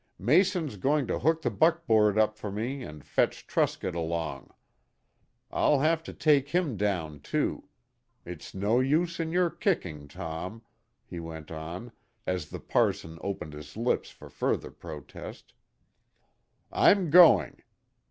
[0.17, 4.49] Mason's going to hook the buckboard up for me and fetch Truscott along.
[5.51, 7.65] I'll have to take him down too.
[8.25, 10.63] It's no use in your kicking, Tom,"
[11.05, 11.91] he went on,
[12.25, 15.53] as the parson opened his lips for further protest,
[16.71, 17.61] "I'm going."